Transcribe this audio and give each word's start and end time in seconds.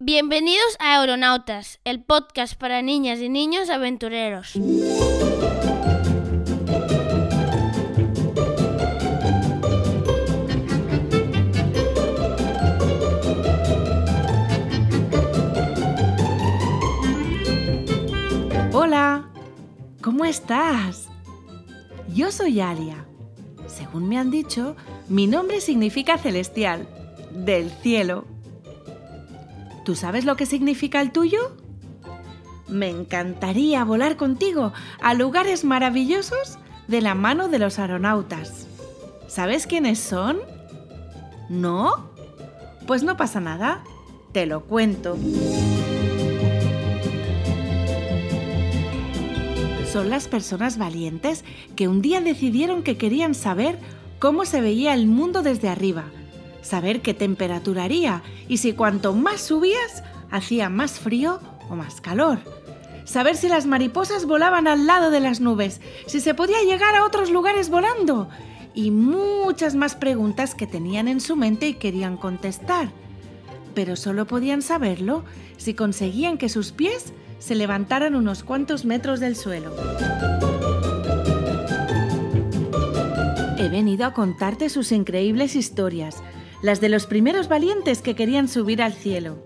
Bienvenidos 0.00 0.76
a 0.78 1.00
Aeronautas, 1.00 1.80
el 1.82 2.00
podcast 2.04 2.54
para 2.54 2.82
niñas 2.82 3.18
y 3.18 3.28
niños 3.28 3.68
aventureros. 3.68 4.52
Hola, 18.72 19.28
¿cómo 20.00 20.24
estás? 20.24 21.08
Yo 22.14 22.30
soy 22.30 22.60
Alia. 22.60 23.04
Según 23.66 24.08
me 24.08 24.16
han 24.16 24.30
dicho, 24.30 24.76
mi 25.08 25.26
nombre 25.26 25.60
significa 25.60 26.18
celestial, 26.18 26.86
del 27.32 27.72
cielo. 27.72 28.37
¿Tú 29.88 29.94
sabes 29.94 30.26
lo 30.26 30.36
que 30.36 30.44
significa 30.44 31.00
el 31.00 31.12
tuyo? 31.12 31.56
Me 32.68 32.90
encantaría 32.90 33.82
volar 33.84 34.18
contigo 34.18 34.74
a 35.00 35.14
lugares 35.14 35.64
maravillosos 35.64 36.58
de 36.88 37.00
la 37.00 37.14
mano 37.14 37.48
de 37.48 37.58
los 37.58 37.78
aeronautas. 37.78 38.66
¿Sabes 39.28 39.66
quiénes 39.66 39.98
son? 39.98 40.40
¿No? 41.48 42.10
Pues 42.86 43.02
no 43.02 43.16
pasa 43.16 43.40
nada, 43.40 43.82
te 44.32 44.44
lo 44.44 44.64
cuento. 44.64 45.16
Son 49.90 50.10
las 50.10 50.28
personas 50.28 50.76
valientes 50.76 51.46
que 51.76 51.88
un 51.88 52.02
día 52.02 52.20
decidieron 52.20 52.82
que 52.82 52.98
querían 52.98 53.34
saber 53.34 53.78
cómo 54.18 54.44
se 54.44 54.60
veía 54.60 54.92
el 54.92 55.06
mundo 55.06 55.40
desde 55.40 55.70
arriba, 55.70 56.04
saber 56.62 57.00
qué 57.02 57.14
temperatura 57.14 57.84
haría 57.84 58.22
y 58.48 58.58
si 58.58 58.72
cuanto 58.72 59.12
más 59.12 59.40
subías 59.40 60.02
hacía 60.30 60.68
más 60.68 60.98
frío 60.98 61.40
o 61.68 61.76
más 61.76 62.00
calor. 62.00 62.38
Saber 63.04 63.36
si 63.36 63.48
las 63.48 63.66
mariposas 63.66 64.26
volaban 64.26 64.66
al 64.66 64.86
lado 64.86 65.10
de 65.10 65.20
las 65.20 65.40
nubes, 65.40 65.80
si 66.06 66.20
se 66.20 66.34
podía 66.34 66.62
llegar 66.62 66.94
a 66.94 67.04
otros 67.04 67.30
lugares 67.30 67.70
volando 67.70 68.28
y 68.74 68.90
muchas 68.90 69.74
más 69.74 69.94
preguntas 69.94 70.54
que 70.54 70.66
tenían 70.66 71.08
en 71.08 71.20
su 71.20 71.34
mente 71.34 71.68
y 71.68 71.74
querían 71.74 72.16
contestar. 72.16 72.90
Pero 73.74 73.96
solo 73.96 74.26
podían 74.26 74.60
saberlo 74.60 75.24
si 75.56 75.74
conseguían 75.74 76.36
que 76.36 76.48
sus 76.48 76.72
pies 76.72 77.12
se 77.38 77.54
levantaran 77.54 78.14
unos 78.14 78.42
cuantos 78.42 78.84
metros 78.84 79.20
del 79.20 79.36
suelo. 79.36 79.72
He 83.58 83.68
venido 83.68 84.06
a 84.06 84.12
contarte 84.12 84.68
sus 84.68 84.92
increíbles 84.92 85.56
historias, 85.56 86.22
las 86.62 86.80
de 86.80 86.88
los 86.88 87.06
primeros 87.06 87.48
valientes 87.48 88.02
que 88.02 88.14
querían 88.14 88.48
subir 88.48 88.82
al 88.82 88.92
cielo. 88.92 89.38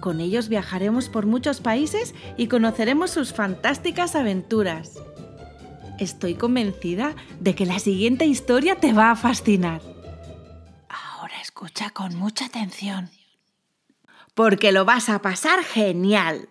Con 0.00 0.20
ellos 0.20 0.48
viajaremos 0.48 1.08
por 1.08 1.26
muchos 1.26 1.60
países 1.60 2.14
y 2.36 2.48
conoceremos 2.48 3.10
sus 3.10 3.32
fantásticas 3.32 4.14
aventuras. 4.14 4.98
Estoy 5.98 6.34
convencida 6.34 7.14
de 7.40 7.54
que 7.54 7.66
la 7.66 7.78
siguiente 7.78 8.26
historia 8.26 8.76
te 8.76 8.92
va 8.92 9.12
a 9.12 9.16
fascinar. 9.16 9.80
Ahora 10.88 11.40
escucha 11.40 11.90
con 11.90 12.16
mucha 12.16 12.46
atención. 12.46 13.10
Porque 14.34 14.72
lo 14.72 14.84
vas 14.84 15.08
a 15.08 15.22
pasar 15.22 15.62
genial. 15.62 16.48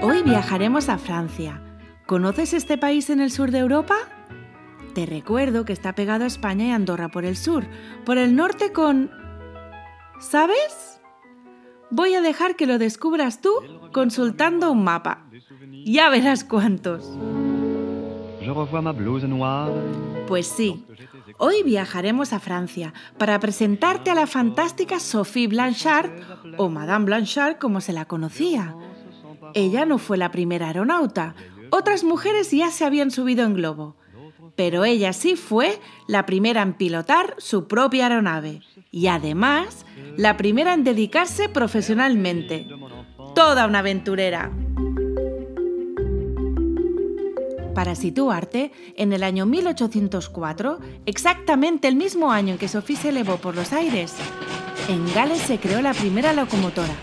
Hoy 0.00 0.22
viajaremos 0.22 0.88
a 0.88 0.98
Francia. 0.98 1.60
¿Conoces 2.06 2.52
este 2.54 2.78
país 2.78 3.10
en 3.10 3.20
el 3.20 3.32
sur 3.32 3.50
de 3.50 3.58
Europa? 3.58 3.96
Te 4.96 5.04
recuerdo 5.04 5.66
que 5.66 5.74
está 5.74 5.94
pegado 5.94 6.24
a 6.24 6.26
España 6.26 6.68
y 6.68 6.70
Andorra 6.70 7.10
por 7.10 7.26
el 7.26 7.36
sur, 7.36 7.66
por 8.06 8.16
el 8.16 8.34
norte 8.34 8.72
con... 8.72 9.10
¿Sabes? 10.20 11.02
Voy 11.90 12.14
a 12.14 12.22
dejar 12.22 12.56
que 12.56 12.66
lo 12.66 12.78
descubras 12.78 13.42
tú 13.42 13.50
consultando 13.92 14.72
un 14.72 14.84
mapa. 14.84 15.26
Ya 15.84 16.08
verás 16.08 16.44
cuántos. 16.44 17.10
Pues 20.26 20.46
sí, 20.46 20.86
hoy 21.36 21.62
viajaremos 21.62 22.32
a 22.32 22.40
Francia 22.40 22.94
para 23.18 23.38
presentarte 23.38 24.10
a 24.10 24.14
la 24.14 24.26
fantástica 24.26 24.98
Sophie 24.98 25.46
Blanchard, 25.46 26.08
o 26.56 26.70
Madame 26.70 27.04
Blanchard 27.04 27.58
como 27.58 27.82
se 27.82 27.92
la 27.92 28.06
conocía. 28.06 28.74
Ella 29.52 29.84
no 29.84 29.98
fue 29.98 30.16
la 30.16 30.30
primera 30.30 30.68
aeronauta, 30.68 31.34
otras 31.68 32.02
mujeres 32.02 32.50
ya 32.50 32.70
se 32.70 32.86
habían 32.86 33.10
subido 33.10 33.44
en 33.44 33.52
globo, 33.52 33.96
pero 34.56 34.84
ella 34.84 35.12
sí 35.12 35.36
fue 35.36 35.78
la 36.08 36.26
primera 36.26 36.62
en 36.62 36.74
pilotar 36.74 37.34
su 37.38 37.68
propia 37.68 38.06
aeronave 38.06 38.62
y 38.90 39.06
además 39.06 39.84
la 40.16 40.36
primera 40.36 40.72
en 40.74 40.82
dedicarse 40.82 41.48
profesionalmente. 41.48 42.66
Toda 43.34 43.66
una 43.66 43.80
aventurera. 43.80 44.50
Para 47.74 47.94
situarte, 47.94 48.72
en 48.96 49.12
el 49.12 49.22
año 49.22 49.44
1804, 49.44 50.78
exactamente 51.04 51.88
el 51.88 51.96
mismo 51.96 52.32
año 52.32 52.52
en 52.52 52.58
que 52.58 52.68
Sophie 52.68 52.96
se 52.96 53.10
elevó 53.10 53.36
por 53.36 53.54
los 53.54 53.74
aires, 53.74 54.14
en 54.88 55.12
Gales 55.12 55.42
se 55.42 55.58
creó 55.58 55.82
la 55.82 55.92
primera 55.92 56.32
locomotora, 56.32 56.94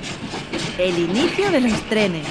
el 0.80 0.98
inicio 0.98 1.52
de 1.52 1.62
los 1.62 1.80
trenes. 1.84 2.26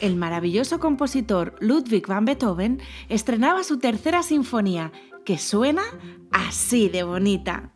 El 0.00 0.16
maravilloso 0.16 0.80
compositor 0.80 1.54
Ludwig 1.60 2.06
van 2.06 2.24
Beethoven 2.24 2.80
estrenaba 3.10 3.62
su 3.64 3.78
tercera 3.78 4.22
sinfonía, 4.22 4.92
que 5.26 5.36
suena 5.36 5.82
así 6.32 6.88
de 6.88 7.02
bonita. 7.02 7.74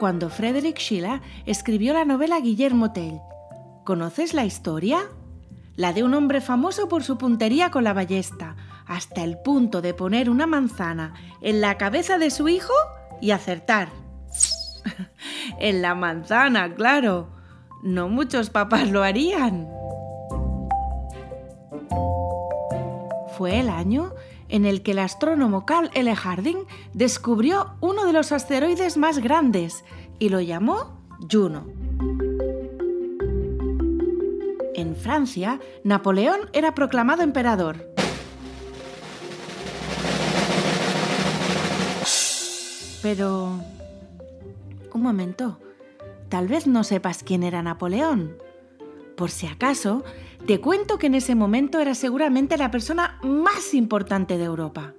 Cuando 0.00 0.30
Frederick 0.30 0.78
Schiller 0.78 1.20
escribió 1.44 1.92
la 1.92 2.06
novela 2.06 2.40
Guillermo 2.40 2.90
Tell. 2.90 3.20
¿Conoces 3.84 4.32
la 4.32 4.46
historia? 4.46 5.02
La 5.76 5.92
de 5.92 6.02
un 6.02 6.14
hombre 6.14 6.40
famoso 6.40 6.88
por 6.88 7.04
su 7.04 7.18
puntería 7.18 7.70
con 7.70 7.84
la 7.84 7.92
ballesta, 7.92 8.56
hasta 8.86 9.22
el 9.22 9.36
punto 9.36 9.82
de 9.82 9.92
poner 9.92 10.30
una 10.30 10.46
manzana 10.46 11.12
en 11.42 11.60
la 11.60 11.76
cabeza 11.76 12.16
de 12.16 12.30
su 12.30 12.48
hijo 12.48 12.72
y 13.20 13.32
acertar. 13.32 13.90
en 15.58 15.82
la 15.82 15.94
manzana, 15.94 16.74
claro. 16.74 17.36
No 17.82 18.08
muchos 18.08 18.48
papás 18.48 18.90
lo 18.90 19.02
harían. 19.02 19.68
Fue 23.36 23.60
el 23.60 23.68
año 23.68 24.14
en 24.50 24.66
el 24.66 24.82
que 24.82 24.90
el 24.90 24.98
astrónomo 24.98 25.64
Carl 25.64 25.90
L. 25.94 26.14
Harding 26.14 26.66
descubrió 26.92 27.74
uno 27.80 28.04
de 28.04 28.12
los 28.12 28.32
asteroides 28.32 28.96
más 28.96 29.18
grandes 29.18 29.84
y 30.18 30.28
lo 30.28 30.40
llamó 30.40 31.00
Juno. 31.30 31.66
En 34.74 34.96
Francia, 34.96 35.60
Napoleón 35.84 36.40
era 36.52 36.74
proclamado 36.74 37.22
emperador. 37.22 37.86
Pero... 43.02 43.60
Un 44.92 45.02
momento. 45.02 45.58
Tal 46.28 46.48
vez 46.48 46.66
no 46.66 46.84
sepas 46.84 47.22
quién 47.22 47.42
era 47.42 47.62
Napoleón. 47.62 48.36
Por 49.20 49.30
si 49.30 49.46
acaso, 49.46 50.02
te 50.46 50.62
cuento 50.62 50.96
que 50.96 51.08
en 51.08 51.14
ese 51.14 51.34
momento 51.34 51.78
era 51.78 51.94
seguramente 51.94 52.56
la 52.56 52.70
persona 52.70 53.18
más 53.22 53.74
importante 53.74 54.38
de 54.38 54.44
Europa. 54.44 54.94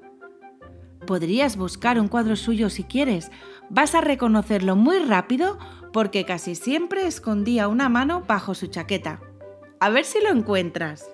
Podrías 1.08 1.58
buscar 1.58 2.00
un 2.00 2.08
cuadro 2.08 2.36
suyo 2.36 2.70
si 2.70 2.84
quieres. 2.84 3.32
Vas 3.72 3.96
a 3.96 4.02
reconocerlo 4.02 4.76
muy 4.76 5.00
rápido 5.00 5.58
porque 5.92 6.24
casi 6.24 6.54
siempre 6.54 7.08
escondía 7.08 7.68
una 7.68 7.90
mano 7.90 8.22
bajo 8.28 8.54
su 8.54 8.68
chaqueta. 8.68 9.22
A 9.80 9.90
ver 9.90 10.06
si 10.06 10.22
lo 10.22 10.30
encuentras. 10.30 11.10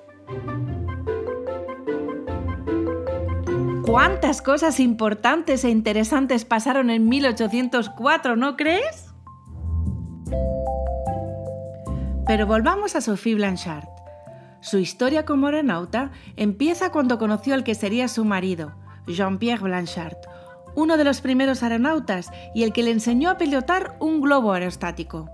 ¿Cuántas 3.86 4.42
cosas 4.42 4.82
importantes 4.82 5.64
e 5.64 5.70
interesantes 5.70 6.44
pasaron 6.44 6.90
en 6.90 7.08
1804, 7.08 8.36
no 8.36 8.58
crees? 8.58 9.07
Pero 12.28 12.46
volvamos 12.46 12.94
a 12.98 13.02
Sophie 13.02 13.36
Blanchard. 13.36 13.88
Su 14.60 14.80
historia 14.80 15.24
como 15.24 15.48
aeronauta 15.48 16.12
empieza 16.36 16.92
cuando 16.92 17.18
conoció 17.18 17.54
al 17.54 17.64
que 17.64 17.74
sería 17.74 18.10
su 18.10 18.26
marido, 18.26 18.76
Jean-Pierre 19.08 19.64
Blanchard, 19.64 20.18
uno 20.76 20.98
de 20.98 21.06
los 21.06 21.22
primeros 21.22 21.64
aeronautas 21.64 22.30
y 22.54 22.64
el 22.64 22.74
que 22.74 22.84
le 22.84 22.92
enseñó 22.92 23.30
a 23.30 23.38
pilotar 23.38 23.96
un 24.02 24.20
globo 24.20 24.52
aerostático. 24.52 25.30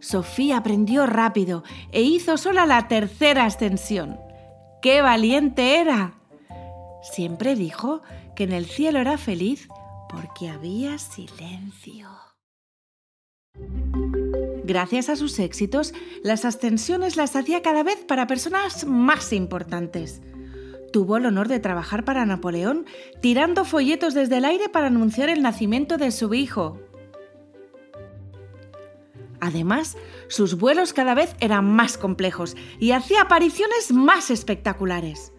Sophie 0.00 0.52
aprendió 0.52 1.06
rápido 1.06 1.62
e 1.92 2.02
hizo 2.02 2.36
sola 2.38 2.66
la 2.66 2.88
tercera 2.88 3.44
ascensión. 3.44 4.18
¡Qué 4.82 5.02
valiente 5.02 5.78
era! 5.78 6.14
Siempre 7.02 7.54
dijo 7.54 8.02
que 8.34 8.44
en 8.44 8.52
el 8.52 8.66
cielo 8.66 8.98
era 8.98 9.16
feliz 9.16 9.68
porque 10.08 10.48
había 10.48 10.98
silencio. 10.98 12.08
Gracias 14.70 15.08
a 15.08 15.16
sus 15.16 15.36
éxitos, 15.40 15.92
las 16.22 16.44
ascensiones 16.44 17.16
las 17.16 17.34
hacía 17.34 17.60
cada 17.60 17.82
vez 17.82 18.04
para 18.04 18.28
personas 18.28 18.86
más 18.86 19.32
importantes. 19.32 20.22
Tuvo 20.92 21.16
el 21.16 21.26
honor 21.26 21.48
de 21.48 21.58
trabajar 21.58 22.04
para 22.04 22.24
Napoleón, 22.24 22.86
tirando 23.20 23.64
folletos 23.64 24.14
desde 24.14 24.36
el 24.36 24.44
aire 24.44 24.68
para 24.68 24.86
anunciar 24.86 25.28
el 25.28 25.42
nacimiento 25.42 25.96
de 25.96 26.12
su 26.12 26.34
hijo. 26.34 26.78
Además, 29.40 29.96
sus 30.28 30.56
vuelos 30.56 30.92
cada 30.92 31.14
vez 31.14 31.34
eran 31.40 31.64
más 31.68 31.98
complejos 31.98 32.56
y 32.78 32.92
hacía 32.92 33.22
apariciones 33.22 33.90
más 33.90 34.30
espectaculares. 34.30 35.32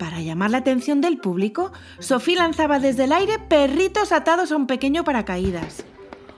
Para 0.00 0.20
llamar 0.20 0.50
la 0.50 0.58
atención 0.58 1.00
del 1.00 1.18
público, 1.18 1.70
Sophie 2.00 2.34
lanzaba 2.34 2.80
desde 2.80 3.04
el 3.04 3.12
aire 3.12 3.38
perritos 3.38 4.10
atados 4.10 4.50
a 4.50 4.56
un 4.56 4.66
pequeño 4.66 5.04
paracaídas. 5.04 5.84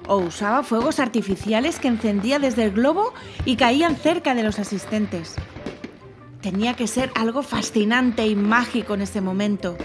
O 0.06 0.16
usaba 0.16 0.62
fuegos 0.62 1.00
artificiales 1.00 1.78
que 1.78 1.88
encendía 1.88 2.38
desde 2.38 2.64
el 2.64 2.72
globo 2.72 3.12
y 3.44 3.56
caían 3.56 3.96
cerca 3.96 4.34
de 4.34 4.42
los 4.42 4.58
asistentes. 4.58 5.34
Tenía 6.40 6.74
que 6.74 6.86
ser 6.86 7.10
algo 7.16 7.42
fascinante 7.42 8.26
y 8.26 8.36
mágico 8.36 8.94
en 8.94 9.02
ese 9.02 9.20
momento. 9.20 9.76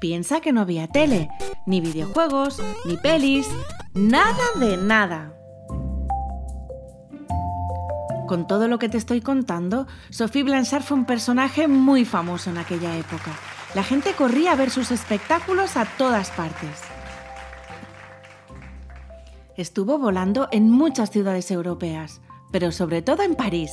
Piensa 0.00 0.40
que 0.40 0.52
no 0.52 0.60
había 0.60 0.88
tele, 0.88 1.28
ni 1.66 1.80
videojuegos, 1.80 2.62
ni 2.84 2.96
pelis, 2.96 3.48
nada 3.94 4.44
de 4.58 4.76
nada. 4.76 5.32
Con 8.26 8.46
todo 8.46 8.66
lo 8.66 8.78
que 8.78 8.88
te 8.88 8.98
estoy 8.98 9.20
contando, 9.20 9.86
Sophie 10.10 10.42
Blanchard 10.42 10.82
fue 10.82 10.96
un 10.96 11.04
personaje 11.04 11.68
muy 11.68 12.04
famoso 12.04 12.50
en 12.50 12.58
aquella 12.58 12.96
época. 12.96 13.32
La 13.74 13.84
gente 13.84 14.12
corría 14.12 14.52
a 14.52 14.56
ver 14.56 14.70
sus 14.70 14.90
espectáculos 14.90 15.76
a 15.76 15.84
todas 15.84 16.30
partes. 16.30 16.95
Estuvo 19.56 19.98
volando 19.98 20.48
en 20.52 20.70
muchas 20.70 21.10
ciudades 21.10 21.50
europeas, 21.50 22.20
pero 22.52 22.72
sobre 22.72 23.00
todo 23.00 23.22
en 23.22 23.34
París, 23.34 23.72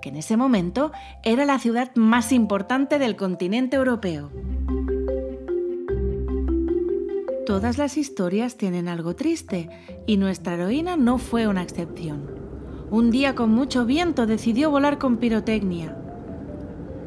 que 0.00 0.08
en 0.08 0.16
ese 0.16 0.38
momento 0.38 0.92
era 1.22 1.44
la 1.44 1.58
ciudad 1.58 1.94
más 1.94 2.32
importante 2.32 2.98
del 2.98 3.16
continente 3.16 3.76
europeo. 3.76 4.30
Todas 7.44 7.76
las 7.76 7.98
historias 7.98 8.56
tienen 8.56 8.88
algo 8.88 9.14
triste 9.14 9.68
y 10.06 10.16
nuestra 10.16 10.54
heroína 10.54 10.96
no 10.96 11.18
fue 11.18 11.46
una 11.46 11.62
excepción. 11.62 12.30
Un 12.90 13.10
día 13.10 13.34
con 13.34 13.50
mucho 13.50 13.84
viento 13.84 14.24
decidió 14.26 14.70
volar 14.70 14.96
con 14.96 15.18
pirotecnia. 15.18 15.96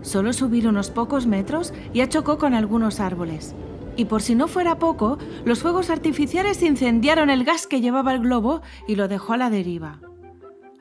Solo 0.03 0.33
subir 0.33 0.67
unos 0.67 0.91
pocos 0.91 1.25
metros 1.25 1.73
y 1.93 2.05
chocó 2.07 2.37
con 2.37 2.53
algunos 2.53 2.99
árboles. 2.99 3.55
Y 3.95 4.05
por 4.05 4.21
si 4.21 4.35
no 4.35 4.47
fuera 4.47 4.79
poco, 4.79 5.17
los 5.45 5.59
fuegos 5.59 5.89
artificiales 5.89 6.61
incendiaron 6.63 7.29
el 7.29 7.43
gas 7.43 7.67
que 7.67 7.81
llevaba 7.81 8.13
el 8.13 8.21
globo 8.21 8.61
y 8.87 8.95
lo 8.95 9.07
dejó 9.07 9.33
a 9.33 9.37
la 9.37 9.49
deriva, 9.49 9.99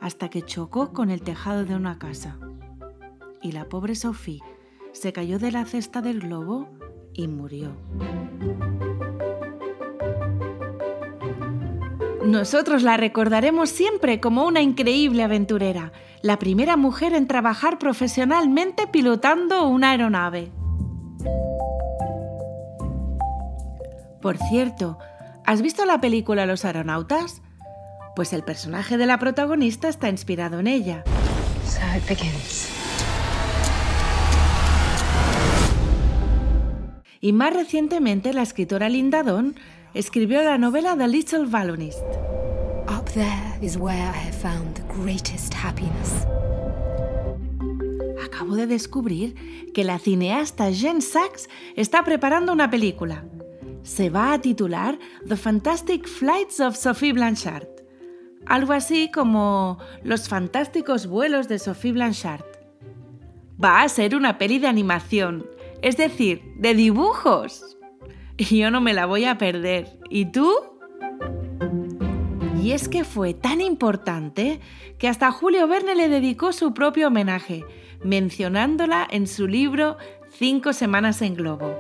hasta 0.00 0.29
que 0.31 0.43
chocó 0.43 0.93
con 0.93 1.11
el 1.11 1.23
tejado 1.23 1.64
de 1.64 1.75
una 1.75 1.99
casa. 1.99 2.38
Y 3.43 3.53
la 3.53 3.69
pobre 3.69 3.94
Sophie 3.94 4.41
se 4.93 5.12
cayó 5.12 5.38
de 5.38 5.53
la 5.53 5.64
cesta 5.64 6.00
del 6.00 6.20
globo 6.20 6.69
y 7.12 7.29
murió. 7.29 7.76
Nosotros 12.25 12.82
la 12.82 12.97
recordaremos 12.97 13.69
siempre 13.69 14.20
como 14.20 14.47
una 14.47 14.62
increíble 14.62 15.25
aventurera, 15.25 15.93
la 16.23 16.38
primera 16.38 16.76
mujer 16.76 17.14
en 17.14 17.26
trabajar 17.26 17.79
profesionalmente 17.79 18.87
pilotando 18.87 19.67
una 19.67 19.91
aeronave. 19.91 20.53
Por 24.22 24.38
cierto, 24.38 24.98
¿has 25.44 25.62
visto 25.62 25.84
la 25.84 26.00
película 26.00 26.46
Los 26.46 26.64
aeronautas? 26.64 27.42
Pues 28.14 28.32
el 28.32 28.44
personaje 28.44 28.96
de 28.96 29.06
la 29.06 29.19
protagonista 29.19 29.88
está 29.88 30.08
inspirado 30.08 30.60
en 30.60 30.69
ella. 30.69 31.02
Y 37.20 37.32
más 37.32 37.52
recientemente 37.52 38.32
la 38.32 38.42
escritora 38.42 38.88
Linda 38.88 39.24
Donn 39.24 39.56
escribió 39.92 40.42
la 40.42 40.56
novela 40.56 40.96
The 40.96 41.08
Little 41.08 41.46
Balloonist. 41.46 42.02
Up 42.88 43.10
there 43.12 43.58
is 43.60 43.76
where 43.76 43.98
I 43.98 44.28
have 44.28 44.36
found 44.36 44.76
the 44.76 44.82
greatest 45.02 45.52
happiness. 45.52 46.26
Acabo 48.25 48.54
de 48.54 48.68
descubrir 48.68 49.72
que 49.72 49.82
la 49.82 49.98
cineasta 49.98 50.70
Jen 50.72 51.02
Sachs 51.02 51.48
está 51.75 52.04
preparando 52.04 52.52
una 52.52 52.70
película. 52.70 53.25
Se 53.82 54.11
va 54.11 54.32
a 54.32 54.40
titular 54.40 54.99
The 55.26 55.37
Fantastic 55.37 56.06
Flights 56.06 56.61
of 56.61 56.76
Sophie 56.76 57.12
Blanchard. 57.12 57.69
Algo 58.46 58.73
así 58.73 59.11
como 59.12 59.79
Los 60.02 60.29
fantásticos 60.29 61.06
vuelos 61.06 61.49
de 61.49 61.58
Sophie 61.58 61.93
Blanchard. 61.93 62.44
Va 63.62 63.82
a 63.82 63.88
ser 63.88 64.17
una 64.17 64.38
peli 64.38 64.58
de 64.58 64.69
animación, 64.69 65.46
es 65.82 65.96
decir, 65.96 66.43
de 66.56 66.75
dibujos 66.75 67.73
y 68.37 68.58
yo 68.58 68.70
no 68.70 68.81
me 68.81 68.94
la 68.94 69.06
voy 69.06 69.25
a 69.25 69.38
perder. 69.38 69.99
¿Y 70.11 70.26
tú? 70.26 70.52
Y 72.61 72.73
es 72.73 72.88
que 72.88 73.05
fue 73.05 73.35
tan 73.35 73.61
importante 73.61 74.61
que 74.99 75.08
hasta 75.08 75.32
Julio 75.32 75.67
Verne 75.67 75.94
le 75.94 76.08
dedicó 76.08 76.52
su 76.52 76.75
propio 76.75 77.08
homenaje, 77.08 77.64
mencionándola 78.05 79.06
en 79.11 79.26
su 79.26 79.46
libro 79.46 79.96
Cinco 80.31 80.73
Semanas 80.73 81.23
en 81.23 81.35
Globo. 81.35 81.76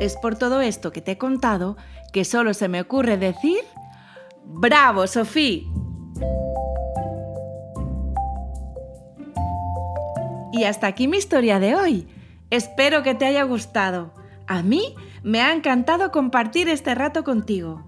Es 0.00 0.16
por 0.16 0.36
todo 0.36 0.60
esto 0.60 0.92
que 0.92 1.00
te 1.00 1.12
he 1.12 1.18
contado 1.18 1.76
que 2.12 2.24
solo 2.24 2.54
se 2.54 2.68
me 2.68 2.80
ocurre 2.80 3.16
decir 3.16 3.60
¡Bravo, 4.44 5.06
Sofía! 5.06 5.62
Y 10.52 10.64
hasta 10.64 10.86
aquí 10.86 11.06
mi 11.08 11.18
historia 11.18 11.60
de 11.60 11.74
hoy. 11.74 12.08
Espero 12.50 13.02
que 13.02 13.14
te 13.14 13.26
haya 13.26 13.42
gustado. 13.42 14.14
A 14.46 14.62
mí 14.62 14.94
me 15.22 15.42
ha 15.42 15.52
encantado 15.52 16.10
compartir 16.10 16.68
este 16.68 16.94
rato 16.94 17.22
contigo. 17.22 17.84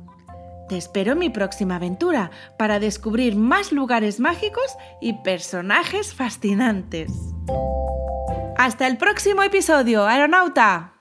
Te 0.68 0.76
espero 0.76 1.12
en 1.12 1.18
mi 1.18 1.30
próxima 1.30 1.76
aventura 1.76 2.30
para 2.58 2.78
descubrir 2.78 3.34
más 3.34 3.72
lugares 3.72 4.20
mágicos 4.20 4.76
y 5.00 5.14
personajes 5.14 6.14
fascinantes. 6.14 7.10
Hasta 8.56 8.86
el 8.86 8.98
próximo 8.98 9.42
episodio, 9.42 10.06
aeronauta. 10.06 10.92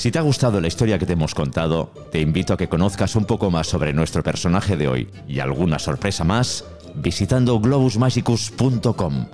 Si 0.00 0.10
te 0.10 0.18
ha 0.18 0.22
gustado 0.22 0.62
la 0.62 0.66
historia 0.66 0.98
que 0.98 1.04
te 1.04 1.12
hemos 1.12 1.34
contado, 1.34 1.92
te 2.10 2.22
invito 2.22 2.54
a 2.54 2.56
que 2.56 2.70
conozcas 2.70 3.16
un 3.16 3.26
poco 3.26 3.50
más 3.50 3.66
sobre 3.66 3.92
nuestro 3.92 4.22
personaje 4.22 4.78
de 4.78 4.88
hoy 4.88 5.10
y 5.28 5.40
alguna 5.40 5.78
sorpresa 5.78 6.24
más 6.24 6.64
visitando 6.94 7.60
globusmagicus.com 7.60 9.26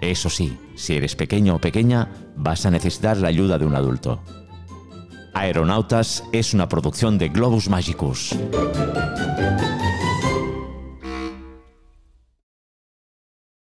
eso 0.00 0.30
sí, 0.30 0.58
si 0.74 0.94
eres 0.94 1.16
pequeño 1.16 1.56
o 1.56 1.58
pequeña, 1.58 2.08
vas 2.34 2.64
a 2.64 2.70
necesitar 2.70 3.18
la 3.18 3.28
ayuda 3.28 3.58
de 3.58 3.66
un 3.66 3.74
adulto. 3.74 4.22
Aeronautas 5.34 6.24
es 6.32 6.54
una 6.54 6.66
producción 6.66 7.18
de 7.18 7.28
Globus 7.28 7.68
Magicus. 7.68 8.34